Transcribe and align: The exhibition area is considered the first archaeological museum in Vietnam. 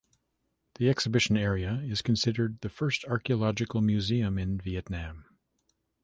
The 0.79 0.89
exhibition 0.89 1.37
area 1.37 1.75
is 1.85 2.01
considered 2.01 2.61
the 2.61 2.69
first 2.69 3.05
archaeological 3.05 3.81
museum 3.81 4.39
in 4.39 4.57
Vietnam. 4.57 5.25